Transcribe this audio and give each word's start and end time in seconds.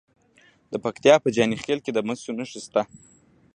د 0.71 0.73
پکتیا 0.85 1.15
په 1.23 1.29
جاني 1.35 1.57
خیل 1.63 1.79
کې 1.85 1.91
د 1.93 1.99
مسو 2.07 2.31
نښې 2.37 2.59
شته. 2.65 2.81